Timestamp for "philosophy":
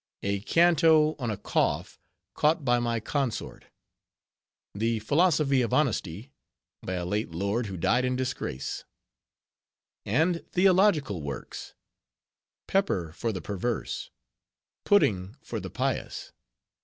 4.97-5.61